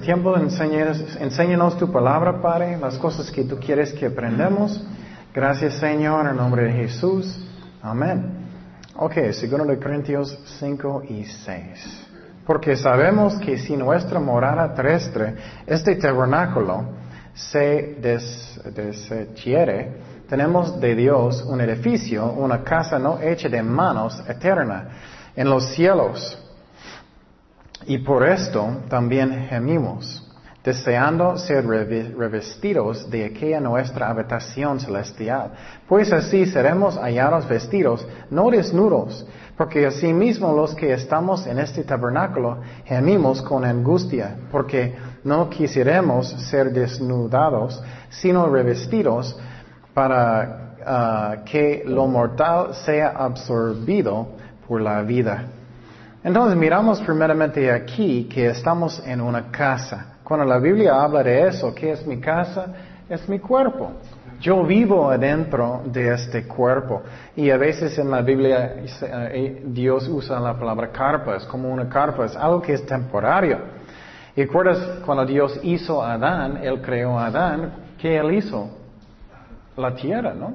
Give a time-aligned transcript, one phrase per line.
[0.00, 4.82] tiempo, enséñanos, tu palabra, Padre, las cosas que tú quieres que aprendamos.
[5.32, 7.38] Gracias, Señor, en nombre de Jesús.
[7.82, 8.40] Amén.
[8.96, 12.08] Ok, segundo de Corintios 5 y 6.
[12.46, 15.36] Porque sabemos que si nuestra morada terrestre,
[15.66, 16.84] este tabernáculo,
[17.34, 18.60] se des,
[20.28, 24.88] tenemos de Dios un edificio, una casa no hecha de manos eterna,
[25.36, 26.38] en los cielos.
[27.86, 30.26] Y por esto también gemimos,
[30.62, 35.52] deseando ser revestidos de aquella nuestra habitación celestial.
[35.88, 42.58] Pues así seremos hallados vestidos, no desnudos, porque asimismo los que estamos en este tabernáculo
[42.84, 44.94] gemimos con angustia, porque
[45.24, 49.38] no quisiéramos ser desnudados, sino revestidos
[49.94, 54.28] para ah, que lo mortal sea absorbido
[54.68, 55.46] por la vida.
[56.22, 60.18] Entonces miramos primeramente aquí que estamos en una casa.
[60.22, 62.66] Cuando la Biblia habla de eso, ¿qué es mi casa?
[63.08, 63.92] Es mi cuerpo.
[64.38, 67.02] Yo vivo adentro de este cuerpo.
[67.36, 71.88] Y a veces en la Biblia eh, Dios usa la palabra carpa, es como una
[71.88, 73.58] carpa, es algo que es temporario.
[74.36, 78.68] ¿Y recuerdas cuando Dios hizo a Adán, Él creó a Adán, ¿qué Él hizo?
[79.76, 80.52] La tierra, ¿no?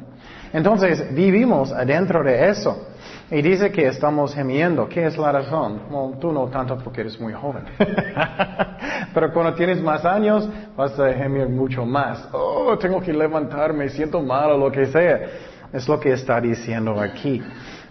[0.53, 2.87] Entonces vivimos adentro de eso.
[3.31, 4.87] Y dice que estamos gemiendo.
[4.87, 5.81] ¿Qué es la razón?
[6.19, 7.63] tú no tanto porque eres muy joven.
[9.13, 12.27] Pero cuando tienes más años, vas a gemir mucho más.
[12.31, 15.21] Oh, tengo que levantarme, siento mal o lo que sea.
[15.73, 17.41] Es lo que está diciendo aquí.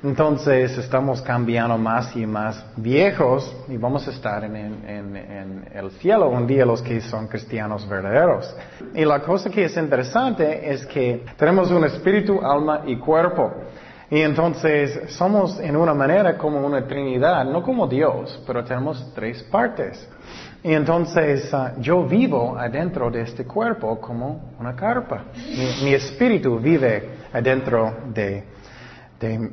[0.05, 6.29] Entonces estamos cambiando más y más viejos y vamos a estar en, en, el cielo
[6.29, 8.55] un día los que son cristianos verdaderos.
[8.95, 13.51] Y la cosa que es interesante es que tenemos un espíritu, alma y cuerpo.
[14.15, 19.43] Y entonces somos en una manera como una Trinidad, no como Dios, pero tenemos tres
[19.43, 20.09] partes.
[20.63, 25.25] Y entonces ah, yo vivo adentro de este cuerpo como una carpa.
[25.83, 28.45] Mi, espíritu vive adentro de,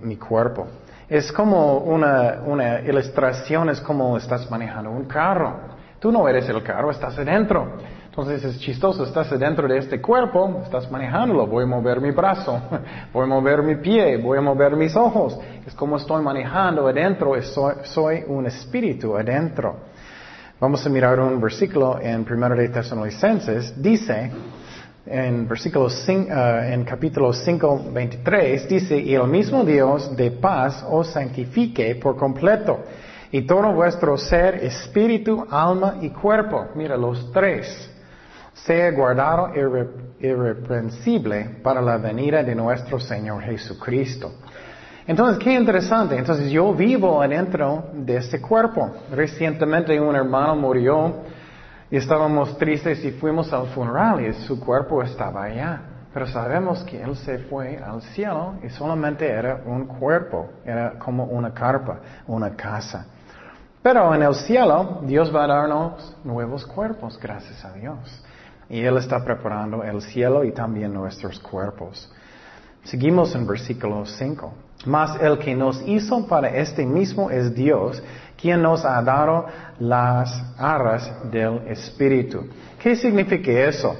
[0.03, 0.67] mi cuerpo.
[1.09, 5.55] Es como una, una ilustración, es como estás manejando un carro.
[5.99, 7.79] Tú no eres el carro, estás adentro.
[8.11, 12.61] Entonces es chistoso, estás dentro de este cuerpo, estás manejándolo, voy a mover mi brazo,
[13.13, 15.39] voy a mover mi pie, voy a mover mis ojos.
[15.66, 19.77] Es como estoy manejando adentro, soy, un espíritu adentro.
[20.59, 24.29] Vamos a mirar un versículo en 1 de Tesalonicenses, dice,
[25.05, 30.85] en versículo 5, eh, en capítulo 5, 23, dice, y el mismo Dios de paz
[30.89, 32.78] os santifique por completo,
[33.31, 37.91] y todo vuestro ser, espíritu, alma y cuerpo, mira los tres,
[38.53, 39.51] sea guardado
[40.19, 44.34] irreprensible para la venida de nuestro Señor Jesucristo.
[45.07, 46.17] Entonces, qué interesante.
[46.17, 48.91] Entonces, yo vivo adentro de este cuerpo.
[49.11, 51.16] Recientemente un hermano murió
[51.90, 55.81] y estábamos tristes y fuimos al funeral y su cuerpo estaba allá.
[56.13, 61.23] Pero sabemos que él se fue al cielo y solamente era un cuerpo, era como
[61.25, 63.06] una carpa, una casa.
[63.81, 68.23] Pero en el cielo Dios va a darnos nuevos cuerpos, gracias a Dios.
[68.71, 72.09] Y Él está preparando el cielo y también nuestros cuerpos.
[72.85, 74.53] Seguimos en versículo 5.
[74.85, 78.01] Mas el que nos hizo para este mismo es Dios,
[78.39, 79.45] quien nos ha dado
[79.77, 82.45] las arras del Espíritu.
[82.81, 83.93] ¿Qué significa eso?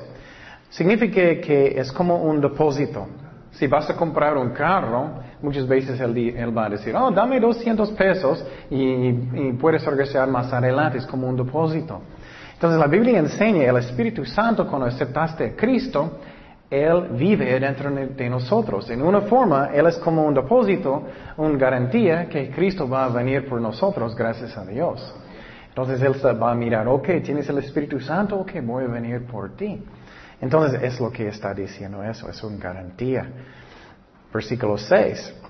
[0.70, 3.08] Significa que es como un depósito.
[3.52, 7.92] Si vas a comprar un carro, muchas veces él, va a decir, oh, dame 200
[7.92, 12.02] pesos y, y puedes regresar más adelante, es como un depósito.
[12.62, 16.20] Entonces la Biblia enseña el Espíritu Santo cuando aceptaste a Cristo,
[16.70, 18.88] Él vive dentro de nosotros.
[18.92, 21.08] En una forma, Él es como un depósito,
[21.38, 25.12] una garantía que Cristo va a venir por nosotros gracias a Dios.
[25.70, 29.56] Entonces Él va a mirar, ok, tienes el Espíritu Santo, ok, voy a venir por
[29.56, 29.84] ti.
[30.40, 33.28] Entonces es lo que está diciendo eso, es una garantía.
[34.32, 35.41] Versículo 6.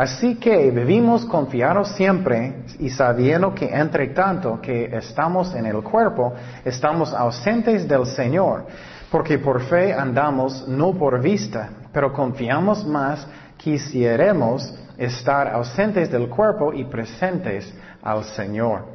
[0.00, 6.32] Así que vivimos confiados siempre y sabiendo que entre tanto que estamos en el cuerpo,
[6.64, 8.64] estamos ausentes del Señor,
[9.10, 16.72] porque por fe andamos no por vista, pero confiamos más, quisiéramos estar ausentes del cuerpo
[16.72, 17.70] y presentes
[18.02, 18.86] al Señor.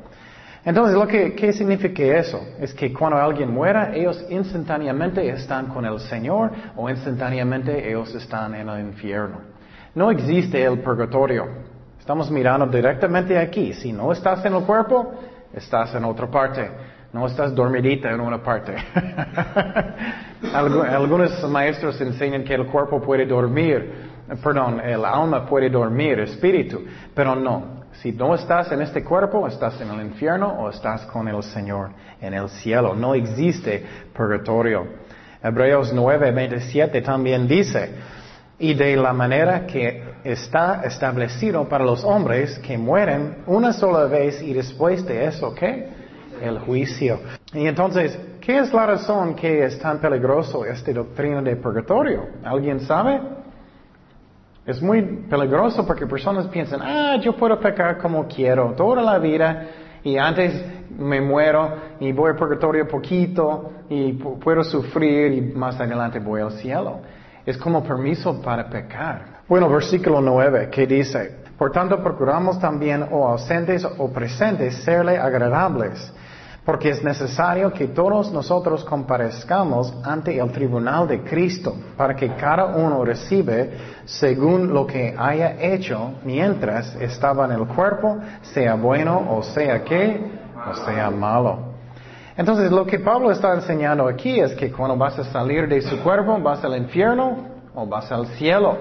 [0.65, 2.41] Entonces, lo que, ¿qué significa eso?
[2.59, 8.55] Es que cuando alguien muera, ellos instantáneamente están con el Señor o instantáneamente ellos están
[8.55, 9.54] en el infierno.
[9.95, 11.47] No existe el purgatorio.
[11.99, 13.73] Estamos mirando directamente aquí.
[13.73, 15.13] Si no estás en el cuerpo,
[15.53, 16.69] estás en otra parte.
[17.13, 18.75] No estás dormidita en una parte.
[20.53, 26.83] Algunos maestros enseñan que el cuerpo puede dormir perdón, el alma puede dormir, espíritu,
[27.13, 27.85] pero no.
[27.93, 31.91] Si no estás en este cuerpo, estás en el infierno o estás con el Señor
[32.19, 32.93] en el cielo.
[32.93, 34.85] No existe purgatorio.
[35.41, 37.91] Hebreos 9, 27 también dice,
[38.57, 44.41] y de la manera que está establecido para los hombres que mueren una sola vez
[44.41, 45.89] y después de eso, ¿qué?
[46.41, 47.19] El juicio.
[47.53, 52.27] Y entonces, ¿qué es la razón que es tan peligroso esta doctrina de purgatorio?
[52.43, 53.19] ¿Alguien sabe?
[54.65, 59.67] Es muy peligroso porque personas piensan, ah, yo puedo pecar como quiero toda la vida
[60.03, 60.63] y antes
[60.97, 66.51] me muero y voy al purgatorio poquito y puedo sufrir y más adelante voy al
[66.53, 67.01] cielo.
[67.45, 69.41] Es como permiso para pecar.
[69.47, 76.11] Bueno, versículo 9, que dice, por tanto procuramos también o ausentes o presentes serle agradables
[76.65, 82.65] porque es necesario que todos nosotros comparezcamos ante el tribunal de Cristo, para que cada
[82.65, 89.43] uno recibe según lo que haya hecho mientras estaba en el cuerpo, sea bueno o
[89.43, 90.19] sea que,
[90.67, 91.64] o sea malo.
[92.37, 95.99] Entonces lo que Pablo está enseñando aquí es que cuando vas a salir de su
[96.01, 97.37] cuerpo, vas al infierno
[97.73, 98.77] o vas al cielo.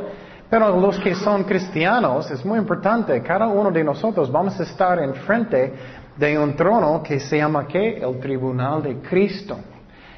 [0.50, 4.98] Pero los que son cristianos, es muy importante, cada uno de nosotros vamos a estar
[4.98, 5.72] enfrente
[6.16, 7.98] de un trono que se llama ¿qué?
[7.98, 9.56] El tribunal de Cristo.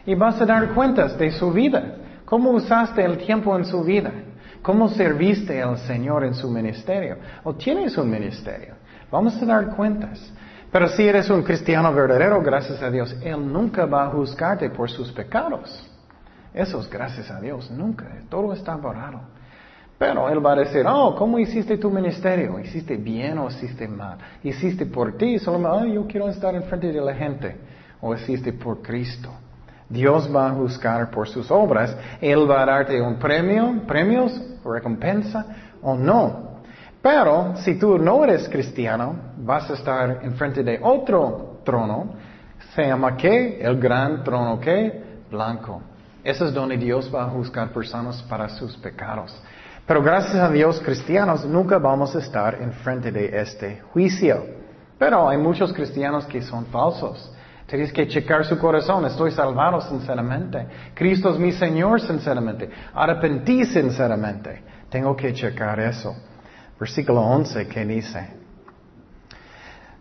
[0.04, 1.96] Y vas a dar cuentas de su vida.
[2.24, 4.12] ¿Cómo usaste el tiempo en su vida?
[4.62, 7.18] ¿Cómo serviste al Señor en su ministerio?
[7.44, 8.74] ¿O tienes un ministerio?
[9.10, 10.32] Vamos a dar cuentas.
[10.72, 14.90] Pero si eres un cristiano verdadero, gracias a Dios, Él nunca va a juzgarte por
[14.90, 15.88] sus pecados.
[16.52, 18.06] Eso es gracias a Dios, nunca.
[18.28, 19.20] Todo está borrado.
[19.98, 22.58] Pero Él va a decir, oh, ¿cómo hiciste tu ministerio?
[22.58, 24.18] ¿Hiciste bien o hiciste mal?
[24.42, 25.38] ¿Hiciste por ti?
[25.38, 27.56] Solo, oh, yo quiero estar enfrente de la gente.
[28.00, 29.30] ¿O hiciste por Cristo?
[29.88, 31.96] Dios va a juzgar por sus obras.
[32.20, 35.46] Él va a darte un premio, premios, recompensa
[35.80, 36.45] o no.
[37.02, 42.14] Pero si tú no eres cristiano, vas a estar enfrente de otro trono.
[42.74, 43.60] Se llama qué?
[43.60, 45.20] El gran trono qué?
[45.30, 45.82] Blanco.
[46.24, 49.40] Ese es donde Dios va a juzgar personas para sus pecados.
[49.86, 54.44] Pero gracias a Dios, cristianos, nunca vamos a estar enfrente de este juicio.
[54.98, 57.32] Pero hay muchos cristianos que son falsos.
[57.66, 59.04] Tienes que checar su corazón.
[59.06, 60.66] Estoy salvado sinceramente.
[60.94, 62.70] Cristo es mi Señor sinceramente.
[62.94, 64.62] Arrepentí sinceramente.
[64.88, 66.16] Tengo que checar eso.
[66.78, 68.28] Versículo 11 que dice.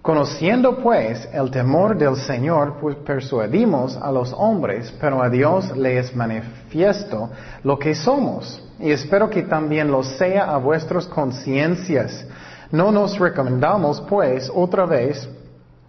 [0.01, 5.98] Conociendo pues el temor del Señor, pues persuadimos a los hombres, pero a Dios le
[5.98, 7.31] es manifiesto
[7.63, 12.25] lo que somos y espero que también lo sea a vuestras conciencias.
[12.72, 15.27] No nos recomendamos, pues, otra vez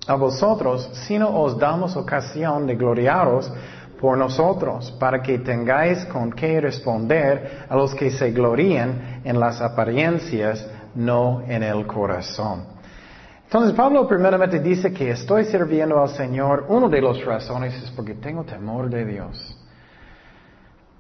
[0.07, 3.53] a vosotros, sino os damos ocasión de gloriaros
[4.01, 9.61] por nosotros, para que tengáis con qué responder a los que se glorían en las
[9.61, 10.67] apariencias,
[10.97, 12.65] no en el corazón.
[13.45, 16.67] Entonces Pablo primeramente dice que estoy sirviendo al Señor.
[16.69, 19.57] Una de las razones es porque tengo temor de Dios.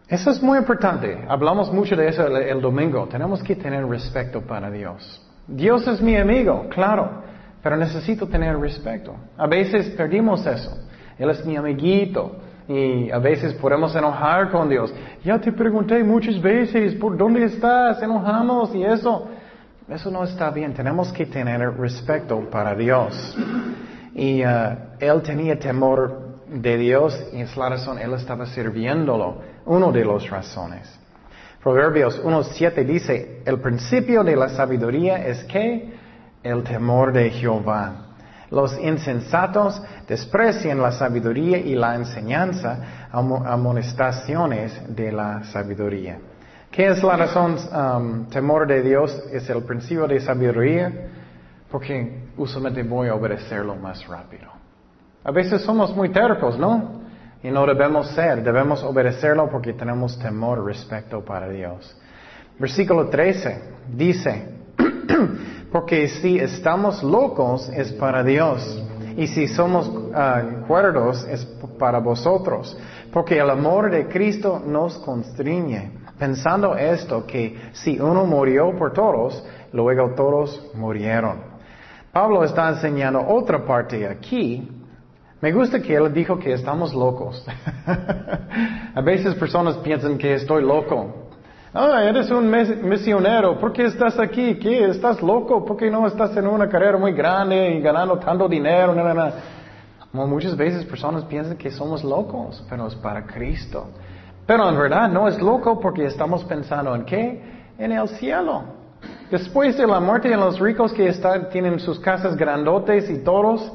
[0.09, 1.25] Eso es muy importante.
[1.29, 3.09] Hablamos mucho de eso el, domingo.
[3.09, 5.21] Tenemos que tener respeto para Dios.
[5.49, 7.23] Dios es mi amigo, claro,
[7.63, 9.17] pero necesito tener respeto.
[9.37, 10.79] A veces perdimos eso.
[11.19, 12.37] Él es mi amiguito.
[12.69, 14.95] Y a veces podemos enojar con Dios.
[15.25, 18.01] Ya te pregunté muchas veces, ¿por dónde estás?
[18.03, 19.29] Enojamos y eso.
[19.89, 20.75] Eso no está bien.
[20.75, 23.37] Tenemos que tener respeto para Dios.
[24.15, 29.43] Y uh, él tenía temor de Dios y es la razón, él estaba sirviéndolo.
[29.67, 30.89] Uno de las razones.
[31.63, 35.93] Proverbios 1.7 dice, el principio de la sabiduría es que
[36.43, 38.07] el temor de Jehová.
[38.51, 46.19] Los insensatos desprecian la sabiduría y la enseñanza, amonestaciones de la sabiduría.
[46.77, 47.57] ¿Qué es la razón?
[47.73, 50.93] Um, temor de Dios es el principio de sabiduría,
[51.71, 54.51] porque usualmente voy a obedecerlo más rápido.
[55.25, 57.01] A veces somos muy tercos, ¿no?
[57.43, 61.97] Y no debemos ser, debemos obedecerlo porque tenemos temor respecto para Dios.
[62.59, 63.63] Versículo 13
[63.95, 64.47] dice,
[65.73, 68.85] porque si estamos locos es para Dios
[69.17, 71.43] y si somos ah, cuerdos es
[71.79, 72.77] para vosotros,
[73.11, 79.45] porque el amor de Cristo nos constriñe, pensando esto, que si uno murió por todos,
[79.73, 81.57] luego todos murieron.
[82.13, 84.77] Pablo está enseñando otra parte aquí
[85.41, 87.45] me gusta que él dijo que estamos locos.
[88.95, 91.29] a veces personas piensan que estoy loco.
[91.75, 94.55] Ah, eres un misionero, ¿por qué estás aquí?
[94.59, 94.89] ¿Qué?
[94.89, 95.63] ¿Estás loco?
[95.63, 98.95] ¿Por qué no estás en una carrera muy grande y ganando tanto dinero?
[100.13, 103.89] muchas veces personas piensan que somos locos, pero es para Cristo.
[104.47, 107.57] Pero en verdad no es loco porque estamos pensando en qué?
[107.79, 108.65] en el cielo.
[109.31, 113.73] Después de la muerte de los ricos que están, tienen sus casas grandotes y todos,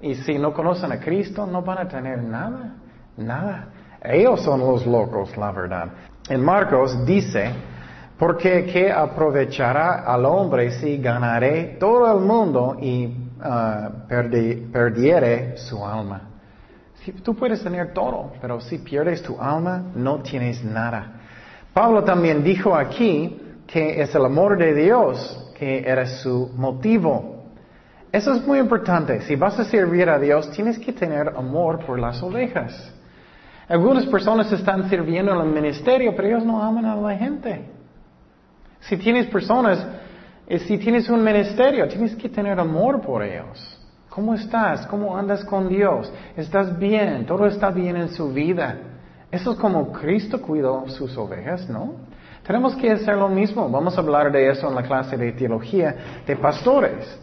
[0.00, 2.76] y si no conocen a Cristo, no van a tener nada,
[3.16, 3.68] nada.
[4.02, 5.88] Ellos son los locos, la verdad.
[6.28, 7.50] En Marcos dice,
[8.18, 14.08] porque ¿qué aprovechará al hombre si ganaré todo el mundo y uh,
[14.72, 16.29] perdiere su alma?
[17.04, 21.20] Si, tú puedes tener todo, pero si pierdes tu alma, no tienes nada.
[21.72, 27.44] Pablo también dijo aquí que es el amor de Dios que era su motivo.
[28.10, 29.20] Eso es muy importante.
[29.22, 32.92] Si vas a servir a Dios, tienes que tener amor por las ovejas.
[33.68, 37.66] Algunas personas están sirviendo en el ministerio, pero ellos no aman a la gente.
[38.80, 39.86] Si tienes personas,
[40.48, 43.79] eh, si tienes un ministerio, tienes que tener amor por ellos.
[44.10, 44.88] ¿Cómo estás?
[44.88, 46.12] ¿Cómo andas con Dios?
[46.36, 47.24] ¿Estás bien?
[47.26, 48.76] ¿Todo está bien en su vida?
[49.30, 51.94] Eso es como Cristo cuidó sus ovejas, ¿no?
[52.44, 53.70] Tenemos que hacer lo mismo.
[53.70, 57.20] Vamos a hablar de eso en la clase de teología de pastores.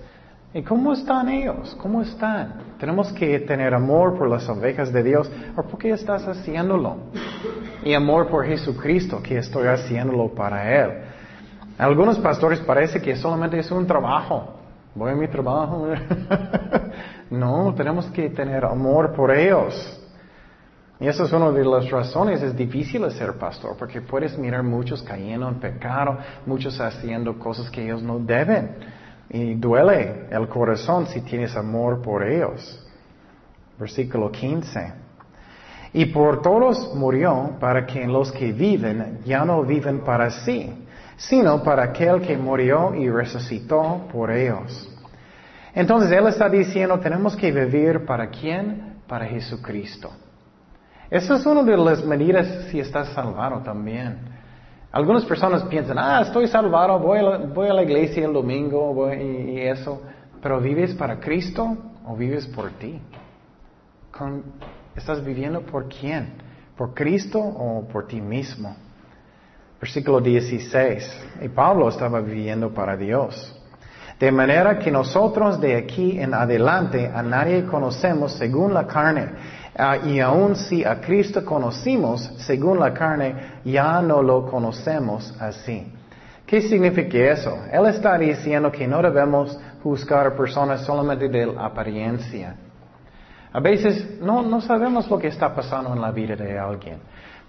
[0.53, 1.75] ¿Y cómo están ellos?
[1.82, 2.53] ¿Cómo están?
[2.79, 5.29] Tenemos que tener amor por las ovejas de Dios.
[5.58, 6.96] ¿O por qué estás haciéndolo?
[7.84, 10.91] Y amor por Jesucristo, que estoy haciéndolo para Él.
[11.77, 14.57] algunos pastores parece que solamente es un trabajo.
[14.98, 15.89] Voy a mi trabajo.
[17.30, 19.75] no, tenemos que tener amor por ellos.
[21.00, 25.04] Y eso es una de las razones, es difícil ser pastor, porque puedes mirar muchos
[25.04, 28.72] cayendo en pecado, muchos haciendo cosas que ellos no deben.
[29.30, 32.84] Y duele el corazón si tienes amor por ellos.
[33.77, 34.94] Versículo 15.
[35.94, 40.87] Y por todos murió para que los que viven ya no viven para sí,
[41.17, 44.88] sino para aquel que murió y resucitó por ellos.
[45.74, 49.01] Entonces Él está diciendo, tenemos que vivir para quién?
[49.07, 50.12] Para Jesucristo.
[51.09, 54.17] Esa es una de las medidas si estás salvado también.
[54.91, 60.01] Algunas personas piensan, ah, estoy salvado, voy a la, iglesia el domingo y, eso,
[60.41, 63.00] pero ¿vives para Cristo o vives por ti?
[64.95, 66.33] ¿Estás viviendo por quién?
[66.75, 68.75] ¿Por Cristo o por ti mismo?
[69.79, 71.25] Versículo 16.
[71.41, 73.53] Y Pablo estaba viviendo para Dios.
[74.19, 79.29] De manera que nosotros de aquí en adelante a nadie conocemos según la carne.
[79.77, 85.93] Ah, y aun si a Cristo conocimos según la carne, ya no lo conocemos así.
[86.48, 87.60] ¿Qué significa eso?
[87.72, 92.55] Él está diciendo que no debemos juzgar a personas solamente de la apariencia.
[93.53, 97.00] A veces no, no sabemos lo que está pasando en la vida de alguien.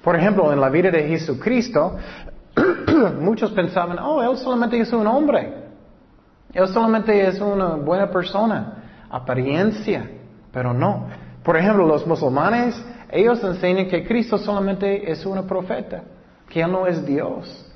[0.09, 1.99] Por ejemplo, en la vida de Jesucristo,
[3.21, 5.53] muchos pensaban, oh, Él solamente es un hombre.
[6.51, 8.85] Él solamente es una buena persona.
[9.11, 10.11] Apariencia.
[10.51, 11.09] Pero no.
[11.45, 16.05] Por ejemplo, los musulmanes, ellos enseñan que Cristo solamente es un profeta,
[16.49, 17.71] que Él no es Dios.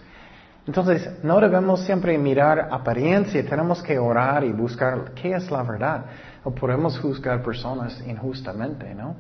[0.67, 6.07] Entonces, no debemos siempre mirar apariencia, tenemos que orar y buscar qué es la verdad.
[6.45, 9.17] O podemos juzgar personas injustamente, ¿no?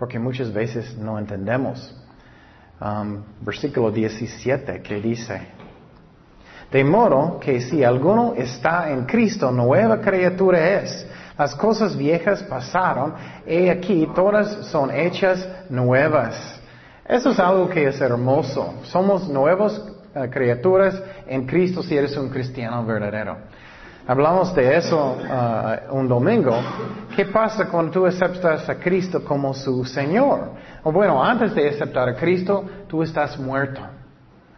[0.00, 2.00] Porque muchas veces no entendemos.
[2.84, 5.40] Um, versículo 17 que dice,
[6.70, 11.06] de modo que si alguno está en Cristo, nueva criatura es.
[11.38, 13.14] Las cosas viejas pasaron,
[13.46, 16.60] y aquí todas son hechas nuevas.
[17.06, 18.74] Eso es algo que es hermoso.
[18.82, 19.80] Somos nuevas
[20.14, 23.38] eh, criaturas en Cristo si eres un cristiano verdadero.
[24.06, 26.54] Hablamos de eso uh, un domingo.
[27.16, 30.50] ¿Qué pasa cuando tú aceptas a Cristo como su Señor?
[30.84, 33.80] O bueno, antes de aceptar a Cristo, tú estás muerto.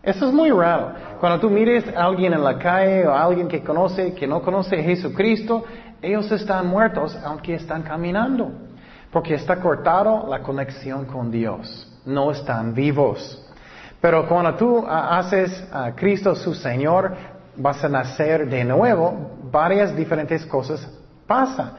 [0.02, 0.92] Eso es muy raro.
[1.20, 4.42] Cuando tú mires a alguien en la calle o a alguien que conoce, que no
[4.42, 5.64] conoce a Jesucristo,
[6.02, 8.52] ellos están muertos aunque están caminando,
[9.12, 11.92] porque está cortado la conexión con Dios.
[12.04, 13.42] No están vivos.
[14.00, 17.16] Pero cuando tú ah, haces a Cristo su Señor,
[17.56, 20.88] vas a nacer de nuevo, varias diferentes cosas
[21.26, 21.72] pasan.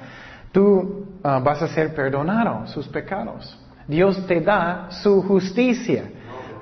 [0.51, 3.57] Tú ah, vas a ser perdonado sus pecados.
[3.87, 6.03] Dios te da su justicia.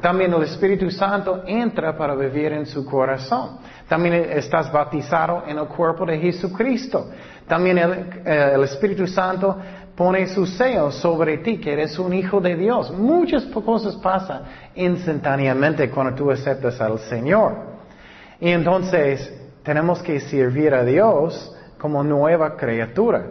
[0.01, 3.57] También el Espíritu Santo entra para vivir en su corazón.
[3.87, 7.09] También estás bautizado en el cuerpo de Jesucristo.
[7.47, 9.57] También eh, el, Espíritu Santo
[9.95, 12.91] pone su sello sobre ti, que eres un hijo de Dios.
[12.91, 14.43] Muchas cosas pasan
[14.75, 17.55] instantáneamente cuando tú aceptas al Señor.
[18.39, 23.25] Y entonces tenemos que servir a Dios como nueva criatura.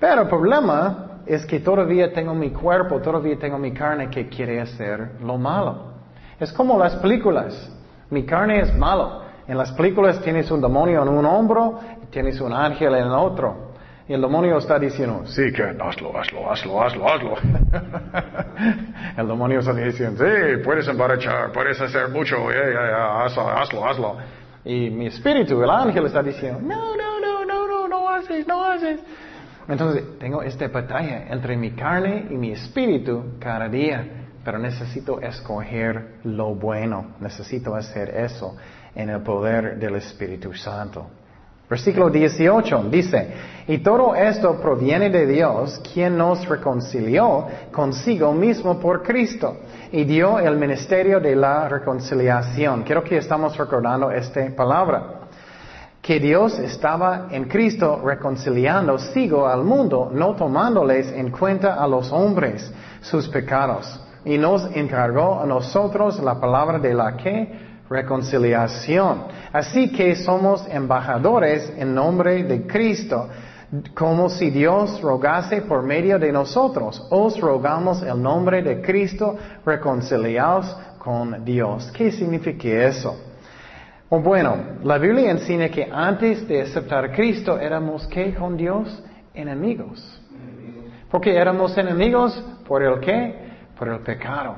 [0.00, 4.60] Pero el problema es que todavía tengo mi cuerpo, todavía tengo mi carne que quiere
[4.60, 5.92] hacer lo malo.
[6.40, 7.70] Es como las películas.
[8.10, 9.22] Mi carne es malo.
[9.46, 11.80] En las películas tienes un demonio en un hombro
[12.10, 13.68] tienes un ángel en el otro.
[14.08, 17.34] Y el demonio está diciendo, sí, que hazlo, hazlo, hazlo, hazlo, hazlo.
[19.18, 24.16] el demonio está diciendo, sí, puedes embarachar, puedes hacer mucho, hazlo, hazlo, hazlo.
[24.64, 28.64] Y mi espíritu, el ángel, está diciendo, no, no, no, no, no, no haces, no
[28.64, 29.00] haces.
[29.68, 36.20] Entonces, tengo esta batalla entre mi carne y mi espíritu cada día, pero necesito escoger
[36.24, 38.56] lo bueno, necesito hacer eso
[38.94, 41.06] en el poder del Espíritu Santo.
[41.68, 43.28] Versículo 18 dice,
[43.66, 49.58] y todo esto proviene de Dios, quien nos reconcilió consigo mismo por Cristo
[49.92, 52.84] y dio el ministerio de la reconciliación.
[52.84, 55.17] Quiero que estamos recordando esta palabra.
[56.08, 62.10] Que Dios estaba en Cristo reconciliando sigo al mundo, no tomándoles en cuenta a los
[62.10, 62.72] hombres
[63.02, 64.00] sus pecados.
[64.24, 67.52] Y nos encargó a nosotros la palabra de la que
[67.90, 69.24] reconciliación.
[69.52, 73.28] Así que somos embajadores en nombre de Cristo,
[73.94, 77.06] como si Dios rogase por medio de nosotros.
[77.10, 79.36] Os rogamos el nombre de Cristo,
[79.66, 81.92] reconciliados con Dios.
[81.92, 83.27] ¿Qué significa eso?
[84.10, 89.02] Bueno, la Biblia enseña que antes de aceptar a Cristo éramos ¿qué con Dios?
[89.34, 90.22] Enemigos.
[91.10, 93.34] Porque éramos enemigos por el qué?
[93.78, 94.56] Por el pecado.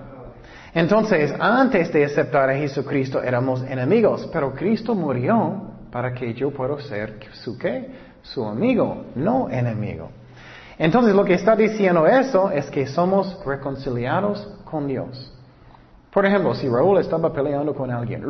[0.72, 6.80] Entonces, antes de aceptar a Jesucristo éramos enemigos, pero Cristo murió para que yo pueda
[6.82, 7.90] ser su qué?
[8.22, 10.10] Su amigo, no enemigo.
[10.78, 15.32] Entonces, lo que está diciendo eso es que somos reconciliados con Dios.
[16.12, 18.24] Por ejemplo, si Raúl estaba peleando con alguien,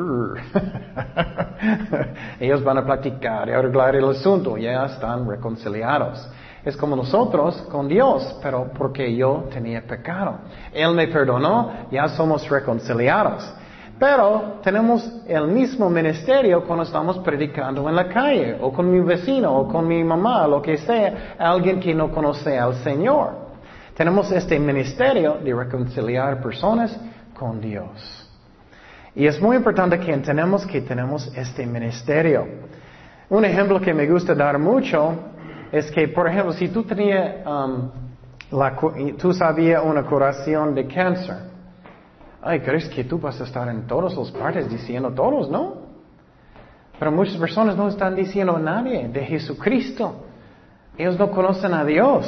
[2.40, 6.28] ellos van a platicar y arreglar el asunto, ya están reconciliados.
[6.62, 10.40] Es como nosotros con Dios, pero porque yo tenía pecado.
[10.75, 13.50] Él me perdonó, ya somos reconciliados.
[13.99, 19.56] Pero tenemos el mismo ministerio cuando estamos predicando en la calle, o con mi vecino,
[19.56, 23.49] o con mi mamá, lo que sea, alguien que no conoce al Señor.
[23.94, 26.98] Tenemos este ministerio de reconciliar personas
[27.40, 28.29] con Dios.
[29.14, 32.46] Y es muy importante que entendamos que tenemos este ministerio.
[33.31, 35.14] Un ejemplo que me gusta dar mucho
[35.72, 37.90] es que, por ejemplo, si tú tenías, um,
[39.16, 41.38] tú sabías una curación de cáncer,
[42.42, 45.88] ay, crees que tú vas a estar en todas las partes diciendo todos, ¿no?
[46.98, 50.26] Pero muchas personas no están diciendo a nadie de Jesucristo.
[50.98, 52.26] Ellos no conocen a Dios.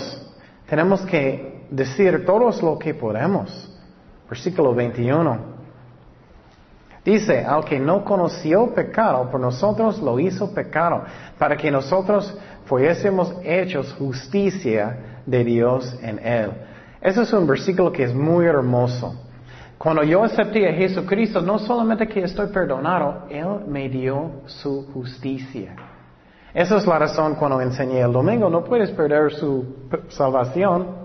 [0.67, 3.72] Tenemos que decir todos lo que podemos.
[4.33, 5.39] Versículo 21.
[7.05, 11.03] Dice, al que no conoció pecado, por nosotros lo hizo pecado,
[11.39, 16.51] para que nosotros fuésemos hechos justicia de Dios en Él.
[17.03, 19.15] Ese es un versículo que es muy hermoso.
[19.77, 25.77] Cuando yo acepté a Jesucristo, no solamente que estoy perdonado, Él me dio su justicia.
[26.55, 31.02] Esa es la razón cuando enseñé el domingo, no puedes perder su salvación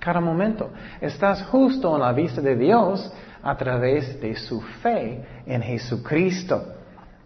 [0.00, 0.70] cada momento.
[1.00, 6.64] Estás justo en la vista de Dios a través de su fe en Jesucristo.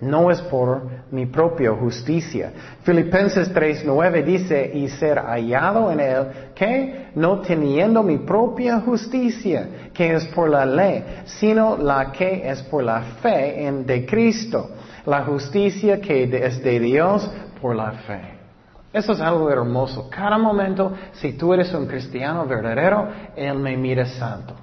[0.01, 0.83] No es por
[1.13, 2.53] mi propia justicia.
[2.83, 10.15] Filipenses 3:9 dice, y ser hallado en él, que no teniendo mi propia justicia, que
[10.15, 14.71] es por la ley, sino la que es por la fe en de Cristo,
[15.07, 17.31] la justicia que es de Dios
[17.63, 18.34] por la fe.
[18.95, 20.09] Eso es algo hermoso.
[20.09, 24.55] Cada momento, si tú eres un cristiano verdadero, Él me mira santo.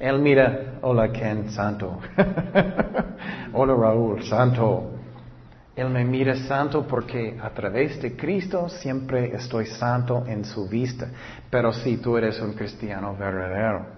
[0.00, 2.00] Él mira, hola Ken, santo.
[3.52, 4.94] hola Raúl, santo.
[5.76, 11.06] Él me mira santo porque a través de Cristo siempre estoy santo en su vista.
[11.48, 13.97] Pero si tú eres un cristiano verdadero.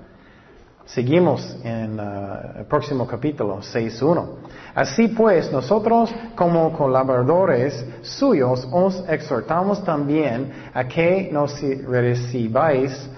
[0.87, 4.27] Seguimos en uh, el próximo capítulo 6.1.
[4.75, 13.09] Así pues, nosotros como colaboradores suyos os exhortamos también a que nos recibáis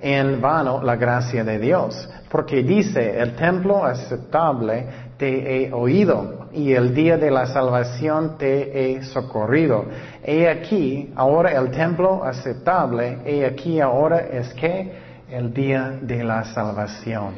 [0.00, 6.72] en vano la gracia de Dios, porque dice, el templo aceptable te he oído y
[6.72, 9.84] el día de la salvación te he socorrido.
[10.24, 16.44] He aquí, ahora el templo aceptable, he aquí ahora es que el día de la
[16.44, 17.34] salvación.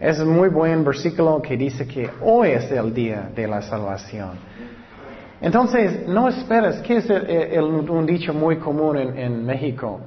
[0.00, 4.32] Es muy buen versículo que dice que hoy es el día de la salvación.
[5.40, 10.00] Entonces, no esperes, que es un dicho muy común en México?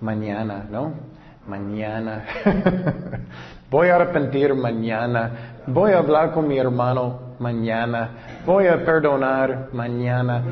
[0.00, 1.10] Mañana, ¿no?
[1.46, 2.24] mañana.
[3.70, 5.62] voy a arrepentir mañana.
[5.66, 8.10] Voy a hablar con mi hermano mañana.
[8.46, 10.42] Voy a perdonar mañana.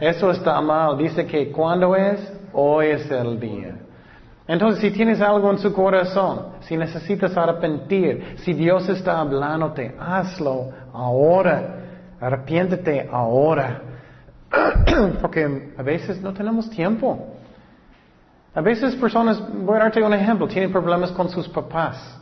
[0.00, 0.98] Eso está mal.
[0.98, 3.81] Dice que cuando es, hoy es el día.
[4.46, 10.70] Entonces, si tienes algo en su corazón, si necesitas arrepentir, si Dios está hablándote, hazlo
[10.92, 11.78] ahora.
[12.20, 13.82] Arrepiéntete ahora.
[15.20, 17.36] Porque a veces no tenemos tiempo.
[18.54, 22.18] A veces personas, voy a darte un ejemplo, tienen problemas con sus papás.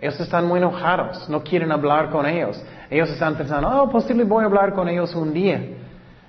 [0.00, 2.60] Ellos están muy enojados, no quieren hablar con ellos.
[2.90, 5.60] Ellos están pensando, oh, posible voy a hablar con ellos un día.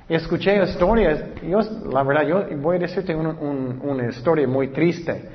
[0.10, 5.30] Escuché historias, yo, la verdad, yo voy a decirte una historia muy triste.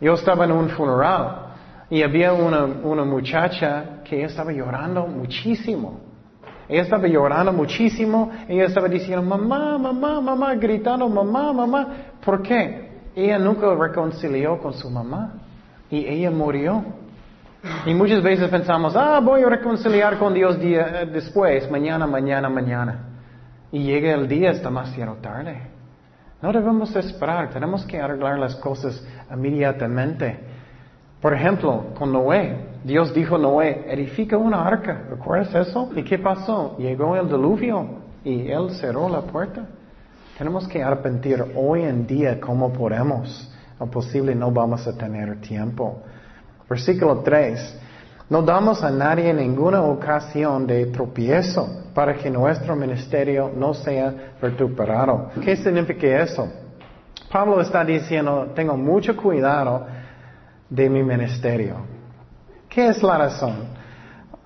[0.00, 1.52] Yo estaba en un funeral
[1.88, 6.00] y había una, una muchacha que estaba llorando muchísimo.
[6.68, 11.88] Ella estaba llorando muchísimo, ella estaba diciendo, mamá, mamá, mamá, gritando, mamá, mamá.
[12.24, 12.90] ¿Por qué?
[13.14, 15.34] Ella nunca reconcilió con su mamá
[15.90, 16.84] y ella murió.
[17.86, 23.11] Y muchas veces pensamos, ah, voy a reconciliar con Dios día, después, mañana, mañana, mañana.
[23.72, 25.56] Y llega el día, está demasiado tarde.
[26.42, 30.38] No debemos esperar, tenemos que arreglar las cosas inmediatamente.
[31.20, 35.90] Por ejemplo, con Noé, Dios dijo a Noé, edifica una arca, ¿recuerdas eso?
[35.94, 36.76] ¿Y qué pasó?
[36.78, 37.86] Llegó el diluvio
[38.24, 39.66] y él cerró la puerta.
[40.36, 43.48] Tenemos que arrepentir hoy en día como podemos.
[43.78, 46.02] O posible no vamos a tener tiempo.
[46.68, 47.80] Versículo 3.
[48.32, 55.28] No damos a nadie ninguna ocasión de tropiezo para que nuestro ministerio no sea recuperado.
[55.44, 56.50] ¿Qué significa eso?
[57.30, 59.84] Pablo está diciendo, tengo mucho cuidado
[60.70, 61.76] de mi ministerio.
[62.70, 63.54] ¿Qué es la razón?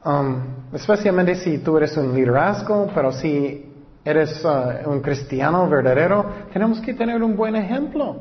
[0.05, 3.73] Um, especialmente si tú eres un liderazgo, pero si
[4.05, 8.17] eres uh, un cristiano verdadero, tenemos que tener un buen ejemplo.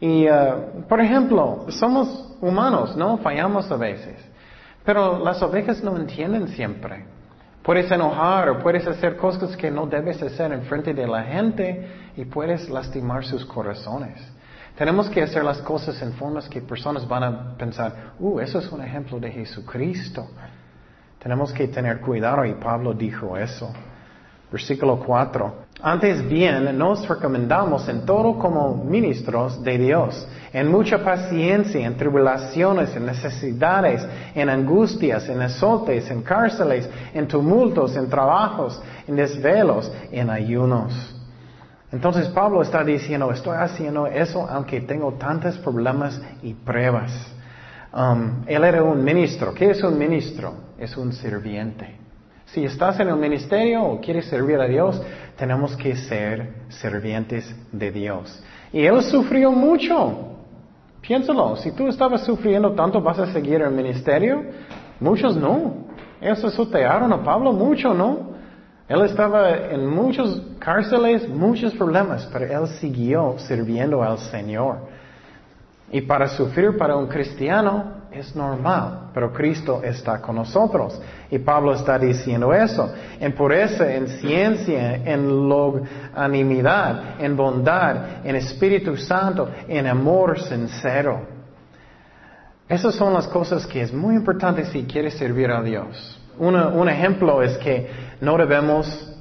[0.00, 3.18] Y, uh, por ejemplo, somos humanos, ¿no?
[3.18, 4.16] Fallamos a veces.
[4.84, 7.04] Pero las ovejas no entienden siempre.
[7.62, 11.88] Puedes enojar o puedes hacer cosas que no debes hacer en frente de la gente
[12.16, 14.20] y puedes lastimar sus corazones.
[14.76, 18.70] Tenemos que hacer las cosas en formas que personas van a pensar, uh, eso es
[18.70, 20.28] un ejemplo de Jesucristo.
[21.18, 23.72] Tenemos que tener cuidado y Pablo dijo eso.
[24.52, 25.65] Versículo 4.
[25.82, 32.96] Antes bien, nos recomendamos en todo como ministros de Dios, en mucha paciencia, en tribulaciones,
[32.96, 40.30] en necesidades, en angustias, en azotes, en cárceles, en tumultos, en trabajos, en desvelos, en
[40.30, 41.14] ayunos.
[41.92, 47.12] Entonces Pablo está diciendo, estoy haciendo eso aunque tengo tantos problemas y pruebas.
[47.92, 49.52] Um, él era un ministro.
[49.54, 50.54] ¿Qué es un ministro?
[50.78, 51.96] Es un sirviente.
[52.46, 55.00] Si estás en el ministerio o quieres servir a Dios,
[55.36, 58.42] tenemos que ser servientes de Dios.
[58.72, 60.32] Y Él sufrió mucho.
[61.00, 64.42] Piénsalo, si tú estabas sufriendo tanto, ¿vas a seguir el ministerio?
[64.98, 65.86] Muchos no.
[66.20, 68.34] Ellos azotearon a Pablo mucho, ¿no?
[68.88, 74.78] Él estaba en muchos cárceles, muchos problemas, pero él siguió sirviendo al Señor.
[75.90, 81.00] Y para sufrir para un cristiano es normal, pero Cristo está con nosotros.
[81.30, 82.92] Y Pablo está diciendo eso.
[83.20, 91.20] En pureza, en ciencia, en longanimidad, en bondad, en Espíritu Santo, en amor sincero.
[92.68, 96.20] Esas son las cosas que es muy importante si quieres servir a Dios.
[96.38, 97.88] un ejemplo es que
[98.20, 99.16] no debemos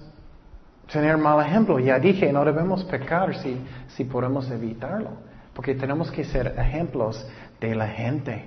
[0.91, 1.79] tener mal ejemplo.
[1.79, 5.11] Ya dije, no debemos pecar si, si podemos evitarlo.
[5.53, 7.25] Porque tenemos que ser ejemplos
[7.59, 8.45] de la gente.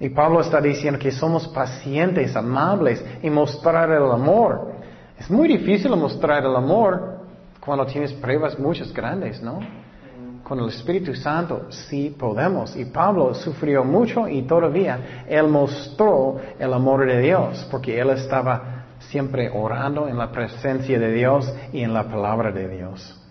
[0.00, 4.72] Y Pablo está diciendo que somos pacientes, amables y mostrar el amor.
[5.18, 7.20] Es muy difícil mostrar el amor
[7.60, 9.60] cuando tienes pruebas muchas grandes, ¿no?
[10.42, 12.74] Con el Espíritu Santo sí podemos.
[12.76, 18.86] Y Pablo sufrió mucho y todavía él mostró el amor de Dios porque él estaba
[18.98, 23.21] siempre orando en la presencia de Dios y en la palabra de Dios.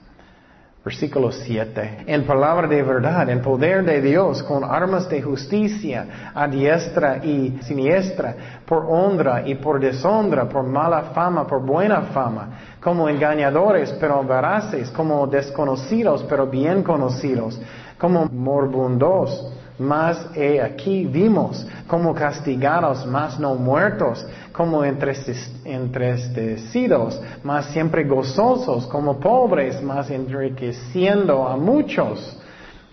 [0.83, 2.05] Versículo 7.
[2.07, 7.59] En palabra de verdad, en poder de Dios, con armas de justicia, a diestra y
[7.61, 14.23] siniestra, por honra y por deshonra, por mala fama, por buena fama, como engañadores pero
[14.23, 17.61] veraces, como desconocidos pero bien conocidos,
[17.99, 28.03] como morbundos mas he aquí vimos como castigados, mas no muertos, como entristecidos, mas siempre
[28.03, 32.37] gozosos, como pobres, mas enriqueciendo a muchos,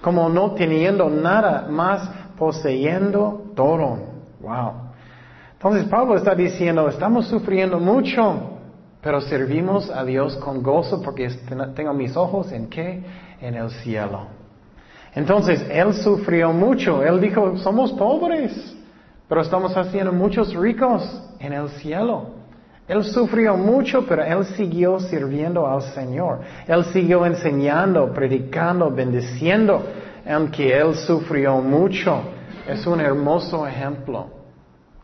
[0.03, 3.99] como no teniendo nada, mas poseyendo todo.
[4.41, 4.73] Wow.
[5.53, 8.53] Entonces Pablo está diciendo, estamos sufriendo mucho,
[9.03, 11.29] pero servimos a Dios con gozo porque
[11.75, 13.03] tengo mis ojos en qué?
[13.41, 14.38] En el cielo.
[15.15, 17.03] Entonces, Él sufrió mucho.
[17.03, 18.77] Él dijo, somos pobres,
[19.29, 22.39] pero estamos haciendo muchos ricos en el cielo.
[22.89, 26.41] Él sufrió mucho, pero Él siguió sirviendo al Señor.
[26.67, 29.83] Él siguió enseñando, predicando, bendiciendo,
[30.27, 32.21] aunque Él sufrió mucho.
[32.67, 34.27] Es un hermoso ejemplo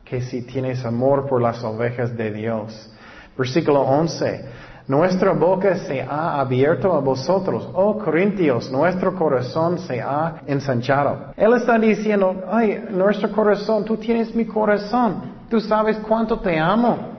[0.04, 2.90] que si tienes amor por las ovejas de Dios.
[3.36, 4.44] Versículo 11.
[4.86, 7.70] Nuestra boca se ha abierto a vosotros.
[7.72, 11.32] Oh Corintios, nuestro corazón se ha ensanchado.
[11.36, 15.32] Él está diciendo, ay, nuestro corazón, tú tienes mi corazón.
[15.48, 17.14] Tú sabes cuánto te amo.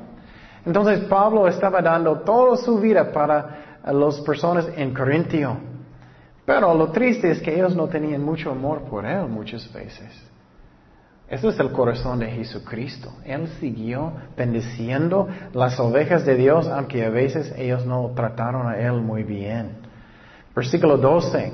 [0.63, 5.58] Entonces Pablo estaba dando toda su vida para las personas en Corintio.
[6.45, 10.08] Pero lo triste es que ellos no tenían mucho amor por él muchas veces.
[11.27, 13.11] Ese es el corazón de Jesucristo.
[13.25, 19.01] Él siguió bendiciendo las ovejas de Dios, aunque a veces ellos no trataron a Él
[19.01, 19.77] muy bien.
[20.55, 21.51] Versículo 12.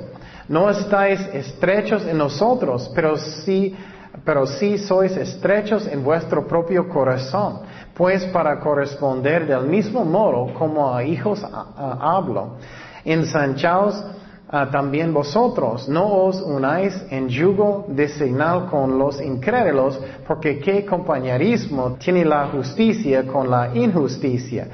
[0.48, 3.74] No estáis estrechos en nosotros, pero sí,
[4.26, 7.60] pero sí sois estrechos en vuestro propio corazón.
[7.94, 11.42] Pues para corresponder del mismo modo como a hijos
[11.76, 12.58] hablo,
[13.04, 14.04] ensanchaos
[14.54, 21.92] Ah, también vosotros no os unáis en yugo designal con los incrédulos, porque qué compañerismo
[21.92, 24.68] tiene la justicia con la injusticia,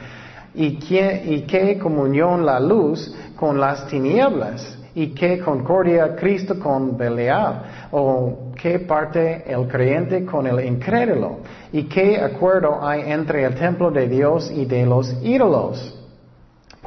[0.52, 6.96] y qué, y qué comunión la luz con las tinieblas, y qué concordia Cristo con
[6.96, 7.62] Belial,
[7.92, 11.38] o qué parte el creyente con el incrédulo,
[11.72, 15.97] y qué acuerdo hay entre el templo de Dios y de los ídolos.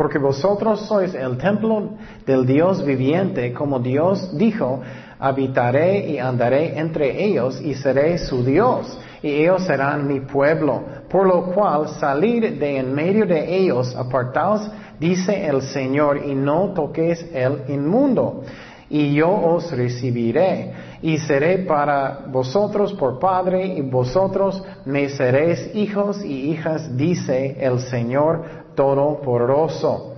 [0.02, 1.92] Porque vosotros sois el templo
[2.26, 4.82] del Dios viviente, como Dios dijo,
[5.20, 10.82] habitaré y andaré entre ellos y seré su Dios, y ellos serán mi pueblo.
[11.08, 16.74] Por lo cual salir de en medio de ellos, apartaos, dice el Señor, y no
[16.74, 18.42] toquéis el inmundo.
[18.90, 26.26] Y yo os recibiré, y seré para vosotros por Padre, y vosotros me seréis hijos
[26.26, 30.16] y hijas, dice el Señor Todopoderoso.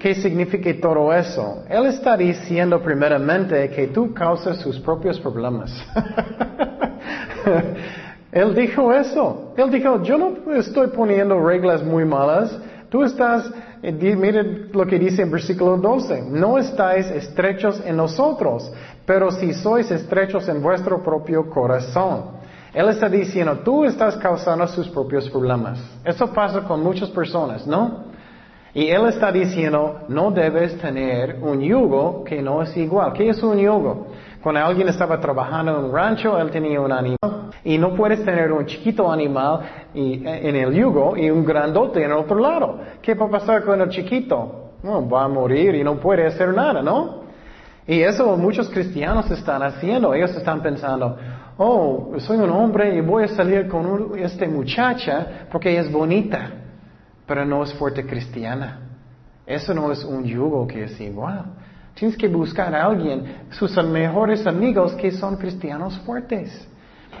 [0.00, 1.62] ¿Qué significa todo eso?
[1.68, 5.72] Él está diciendo primeramente que tú causas sus propios problemas.
[8.32, 9.52] Él dijo eso.
[9.56, 12.58] Él dijo, yo no estoy poniendo reglas muy malas.
[12.88, 13.48] Tú estás,
[13.82, 18.70] eh, mire lo que dice en versículo 12, no estáis estrechos en nosotros,
[19.06, 22.41] pero si sois estrechos en vuestro propio corazón.
[22.74, 25.78] Él está diciendo, tú estás causando sus propios problemas.
[26.04, 28.04] Eso pasa con muchas personas, ¿no?
[28.74, 33.12] Y Él está diciendo, no debes tener un yugo que no es igual.
[33.12, 34.06] ¿Qué es un yugo?
[34.42, 38.50] Cuando alguien estaba trabajando en un rancho, él tenía un animal y no puedes tener
[38.50, 39.60] un chiquito animal
[39.94, 42.80] en el yugo y un grandote en el otro lado.
[43.00, 44.70] ¿Qué va a pasar con el chiquito?
[44.82, 47.22] No, va a morir y no puede hacer nada, ¿no?
[47.86, 50.12] Y eso muchos cristianos están haciendo.
[50.12, 51.16] Ellos están pensando,
[51.62, 56.50] oh, soy un hombre y voy a salir con esta muchacha porque es bonita,
[57.26, 58.80] pero no es fuerte cristiana.
[59.46, 61.44] Eso no es un yugo que es igual.
[61.94, 66.68] Tienes que buscar a alguien, sus mejores amigos que son cristianos fuertes.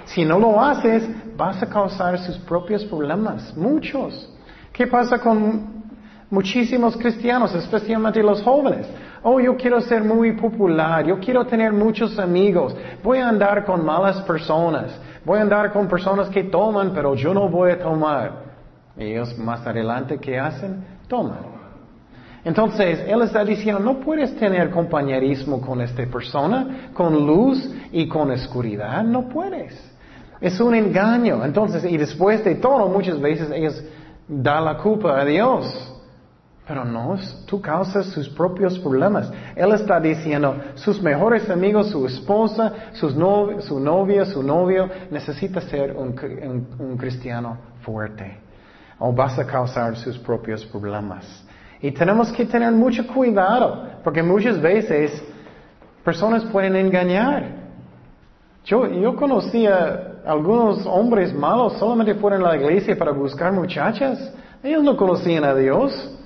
[0.06, 4.28] Si no lo haces, vas a causar sus propios problemas, muchos.
[4.72, 5.84] ¿Qué pasa con
[6.30, 8.86] muchísimos cristianos, especialmente los jóvenes?
[9.22, 13.84] Oh, yo quiero ser muy popular, yo quiero tener muchos amigos, voy a andar con
[13.84, 18.52] malas personas, voy a andar con personas que toman, pero yo no voy a tomar.
[18.96, 20.84] Ellos más adelante, ¿qué hacen?
[21.06, 21.52] Toman.
[22.44, 28.30] Entonces, Él está diciendo, no puedes tener compañerismo con esta persona, con luz y con
[28.32, 29.92] oscuridad, no puedes.
[30.40, 31.44] Es un engaño.
[31.44, 33.80] Entonces, y después de todo, muchas veces ellos
[34.26, 35.91] dan la culpa a Dios.
[36.72, 39.30] Pero no, tú causas sus propios problemas.
[39.54, 45.94] Él está diciendo, sus mejores amigos, su esposa, sus su novia, su novio, necesita ser
[45.94, 46.18] un,
[46.78, 48.38] un cristiano fuerte.
[48.98, 51.44] O vas a causar sus propios problemas.
[51.82, 55.22] Y tenemos que tener mucho cuidado, porque muchas veces
[56.02, 57.50] personas pueden engañar.
[58.64, 64.32] Yo, yo conocía algunos hombres malos solamente fueron a la iglesia para buscar muchachas.
[64.62, 66.18] Ellos no conocían a Dios.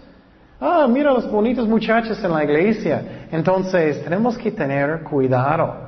[0.61, 3.29] Ah, mira los bonitos muchachos en la iglesia.
[3.31, 5.87] Entonces, tenemos que tener cuidado.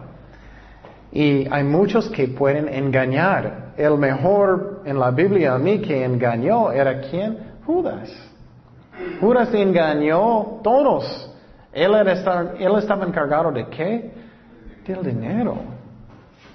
[1.11, 3.72] Y hay muchos que pueden engañar.
[3.78, 7.38] El mejor en la Biblia a mí que engañó era quién?
[7.64, 8.11] Judas.
[9.20, 11.35] Judas engañó todos.
[11.72, 14.12] Él, él estaba encargado de qué?
[14.87, 15.57] Del dinero.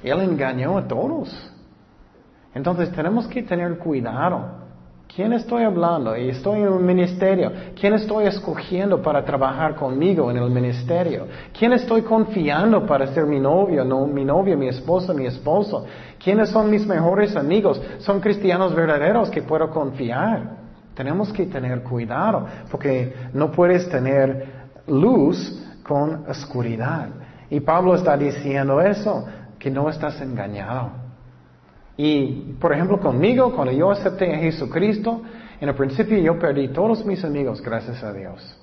[0.03, 1.51] Él engañó a todos.
[2.53, 4.62] Entonces tenemos que tener cuidado.
[5.15, 6.17] ¿Quién estoy hablando?
[6.17, 7.51] Y estoy en un ministerio.
[7.79, 11.27] ¿Quién estoy escogiendo para trabajar conmigo en el ministerio?
[11.57, 15.85] ¿Quién estoy confiando para ser mi novio, no, mi novia, mi esposa, mi esposo?
[16.17, 17.79] ¿Quiénes son mis mejores amigos?
[17.99, 20.57] Son cristianos verdaderos que puedo confiar.
[20.95, 24.47] Tenemos que tener cuidado porque no puedes tener
[24.87, 27.09] luz con oscuridad.
[27.51, 29.27] Y Pablo está diciendo eso,
[29.59, 31.02] que no estás engañado.
[31.97, 35.21] Y, por ejemplo, conmigo, cuando yo acepté a Jesucristo,
[35.59, 38.57] En el principio yo perdí todos mis amigos, gracias a Dios.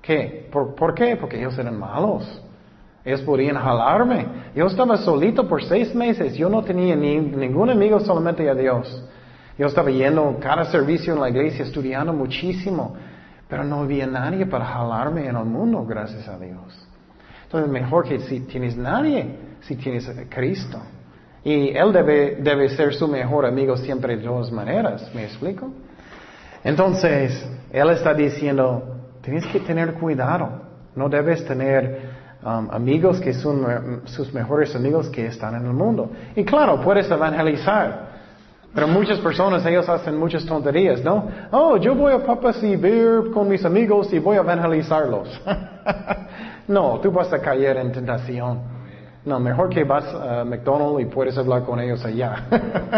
[0.00, 0.48] ¿Qué?
[0.50, 1.16] ¿Por, qué?
[1.16, 2.42] Porque ellos eran malos.
[3.04, 4.26] Ellos podían jalarme.
[4.54, 6.34] Yo estaba solito por seis meses.
[6.34, 9.04] Yo no tenía ni, ningún amigo, solamente a Dios.
[9.58, 12.94] Yo estaba yendo cada servicio en la iglesia, estudiando muchísimo.
[13.46, 16.88] Pero no había nadie para jalarme en el mundo, gracias a Dios.
[17.44, 20.80] Entonces, mejor que si tienes nadie, si tienes a Cristo.
[21.44, 25.10] Y Él debe, debe ser su mejor amigo siempre de todas maneras.
[25.14, 25.70] ¿Me explico?
[26.62, 30.62] Entonces, Él está diciendo, tienes que tener cuidado.
[30.94, 32.10] No debes tener
[32.44, 36.10] um, amigos que son eh, sus mejores amigos que están en el mundo.
[36.36, 38.12] Y claro, puedes evangelizar.
[38.74, 41.28] Pero muchas personas, ellos hacen muchas tonterías, ¿no?
[41.50, 42.78] Oh, yo voy a papas y
[43.32, 45.28] con mis amigos y voy a evangelizarlos.
[46.68, 48.71] no, tú vas a caer en tentación.
[49.24, 52.46] No, mejor que vas a McDonald's y puedes hablar con ellos allá.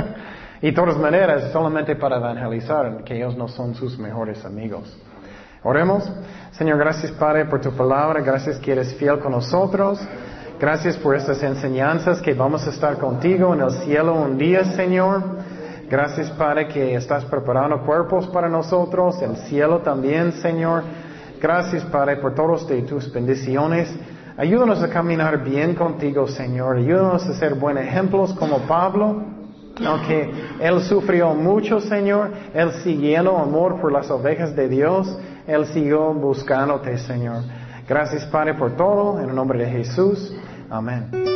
[0.63, 4.97] y todas maneras, solamente para evangelizar, que ellos no son sus mejores amigos.
[5.63, 6.11] Oremos.
[6.53, 8.21] Señor, gracias Padre por tu palabra.
[8.23, 10.01] Gracias que eres fiel con nosotros.
[10.59, 15.23] Gracias por estas enseñanzas que vamos a estar contigo en el cielo un día, Señor.
[15.91, 20.85] Gracias, Padre, que estás preparando cuerpos para nosotros, el cielo también, Señor.
[21.41, 23.95] Gracias, Padre, por todos de tus bendiciones.
[24.37, 26.79] Ayúdanos a caminar bien contigo, Señor.
[26.79, 29.23] Ayúdanos a ser buenos ejemplos como Pablo.
[29.85, 36.13] Aunque Él sufrió mucho, Señor, Él siguiendo amor por las ovejas de Dios, Él siguió
[36.15, 37.43] buscándote, Señor.
[37.89, 39.21] Gracias, Padre, por todo.
[39.21, 40.35] En el nombre de Jesús.
[40.71, 41.34] Amén.